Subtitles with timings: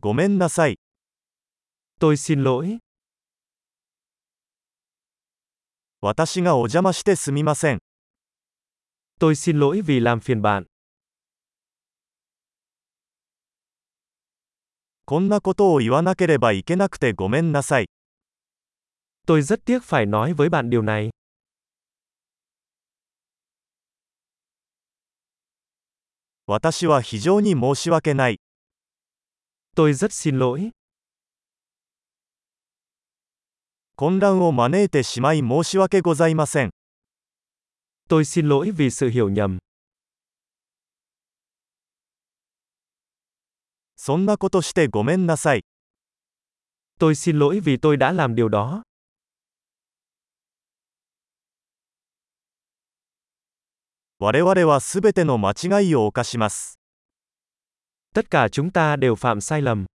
[0.00, 0.78] ごめんなさい。
[1.98, 2.78] Tôi xin lỗi.
[6.00, 7.80] 私がお邪魔してすみません。
[9.18, 10.66] Tôi xin lỗi vì làm phiền bạn.
[15.04, 17.88] こんなことを言わなければいけなくてごめんなさい。
[19.26, 21.10] Tôi rất tiếc phải nói với bạn điều này.
[26.46, 28.38] 私は非常に申し訳ない。
[29.78, 30.70] Tôi rất xin lỗi.
[33.94, 36.70] 混乱を招いてしまい申し訳ございません。
[38.08, 39.58] Tôi xin lỗi vì sự hiểu nhầm.
[43.94, 45.62] そんなことしてごめんなさい。
[46.98, 48.82] Tôi xin lỗi vì tôi đã làm điều đó.
[54.18, 56.77] 我々はすべての間違いを犯します。
[58.13, 59.85] Tất cả chúng ta đều phạm sai lầm.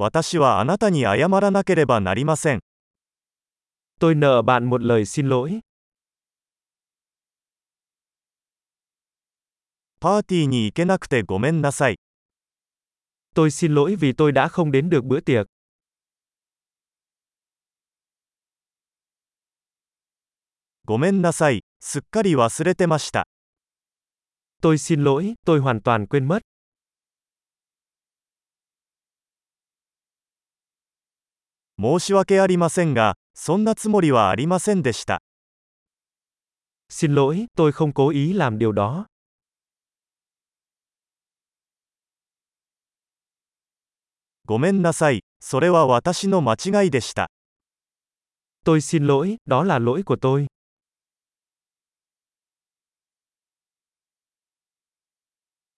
[0.00, 2.60] 私はあなたに謝らなければなりません。
[4.00, 5.60] Tôi nợ bạn một lời xin lỗi.
[10.00, 11.96] パーティーに行けなくてごめんなさい。
[13.34, 15.46] Tôi xin lỗi vì tôi đã không đến được bữa tiệc.
[20.86, 21.62] ごめんなさい。
[21.85, 23.27] すっかり忘れてました。
[24.61, 26.41] Tôi xin lỗi, tôi hoàn toàn quên mất.
[31.77, 35.19] 申し訳ありませんが、そんなつもりはありませんでした。
[36.89, 39.07] Xin lỗi, tôi không cố ý làm điều đó.
[44.45, 45.25] ごめんなさい。
[45.41, 47.27] それは私の間違いでした。
[48.63, 50.52] Tôi xin lỗi, đó là lỗi của tôi.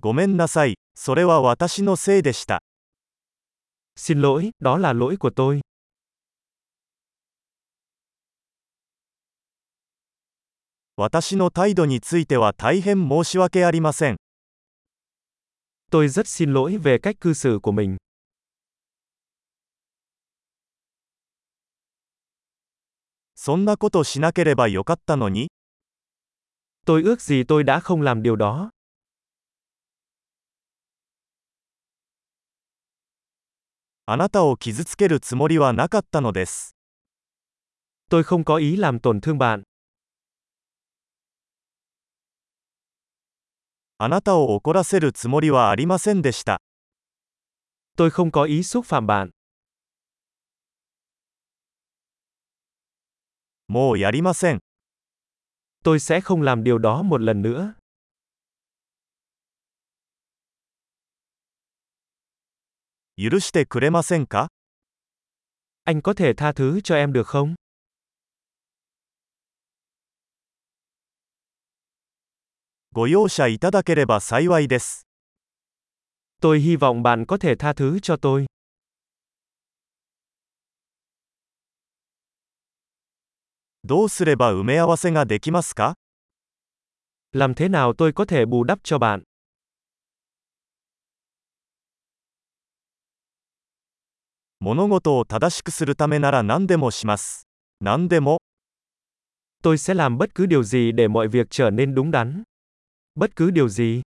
[0.00, 0.76] ごめんなさい。
[0.94, 2.60] それは私のせいでした。
[3.96, 5.60] Xin lỗi, đó là lỗi của tôi.
[10.96, 14.16] 私の態度については大変申し訳ありません。
[15.90, 17.96] Tôi rất xin lỗi về cách cư xử của mình.
[23.34, 25.48] そんなことしなければよかったのに、
[26.86, 28.70] Tôi ước gì tôi đã không làm điều đó.
[34.10, 36.74] あなたを傷つけるつもりはなかったのです。
[38.08, 39.64] Tôi không có ý làm tổn thương bạn.
[43.98, 46.62] あなたを怒らせるつもりはありませんでした。
[47.98, 49.28] Tôi không có ý xúc phạm bạn.
[53.68, 54.60] もうやりません。
[55.84, 57.77] Tôi sẽ không làm điều đó một lần nữa.
[63.20, 64.46] 許してくれませんか
[65.84, 67.56] Anh có thể tha thứ cho em được không?
[72.92, 75.08] ご容赦いただければ幸いです。
[76.40, 78.46] Tôi hy vọng bạn có thể tha thứ cho tôi.
[83.82, 85.94] どうすれば埋め合わせができますか
[87.32, 89.27] Làm thế nào tôi có thể bù đắp cho bạn?
[94.60, 97.46] 物事を正しくするためなら何でもします。
[97.80, 98.38] 何でも、
[99.62, 102.42] Tôi sẽ làm bất cứ điều gì để mọi việc trở nên đúng đắn.
[103.14, 104.02] Bất cứ điều gì.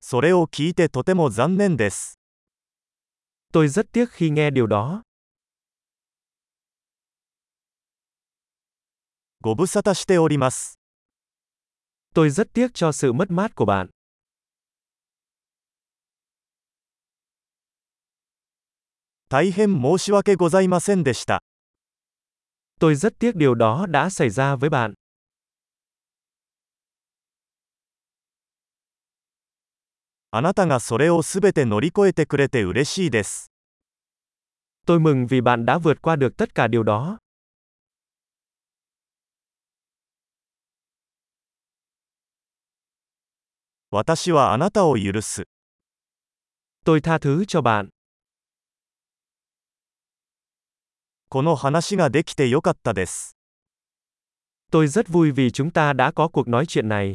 [0.00, 2.18] それを聞いてとても残念です。
[3.52, 5.02] Tôi rất tiếc khi nghe điều đó.
[9.40, 10.83] ご無沙汰しております。
[12.13, 13.87] Tôi rất tiếc cho sự mất mát của bạn.
[19.29, 21.43] 大変申し訳ございませんでした。
[22.79, 24.93] Tôi rất tiếc điều đó đã xảy ra với bạn.
[30.31, 33.51] あなたがそれをすべて乗り越えてくれて嬉しいです。
[34.85, 37.17] Tôi mừng vì bạn đã vượt qua được tất cả điều đó.
[43.96, 45.44] 私はあなたを許す。
[46.84, 47.90] Tôi tha thứ cho bạn.
[51.28, 53.36] この話ができてよかったです。
[54.72, 57.14] Tôi rất vui vì chúng ta đã có cuộc nói chuyện này.